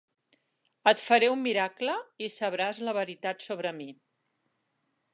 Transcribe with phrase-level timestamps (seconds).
[0.91, 3.91] Et faré un miracle i sabràs la veritat sobre mi.